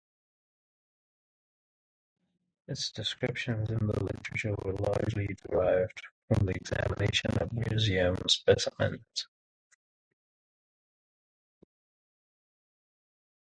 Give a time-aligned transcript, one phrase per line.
[2.67, 9.27] Its descriptions in the literature were largely derived from the examination of museum specimens.